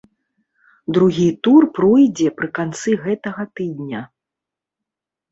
Другі 0.97 1.25
тур 1.47 1.67
пройдзе 1.75 2.29
пры 2.39 2.47
канцы 2.59 2.95
гэтага 3.03 3.45
тыдня. 3.59 4.01